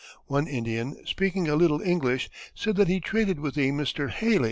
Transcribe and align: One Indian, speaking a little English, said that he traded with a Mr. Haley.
One 0.25 0.47
Indian, 0.47 0.97
speaking 1.05 1.47
a 1.47 1.55
little 1.55 1.79
English, 1.79 2.31
said 2.55 2.75
that 2.77 2.87
he 2.87 2.99
traded 2.99 3.39
with 3.39 3.55
a 3.55 3.69
Mr. 3.69 4.09
Haley. 4.09 4.39